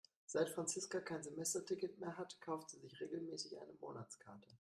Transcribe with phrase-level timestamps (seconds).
[0.25, 4.47] Seit Franziska kein Semesterticket mehr hat, kauft sie sich regelmäßig eine Monatskarte.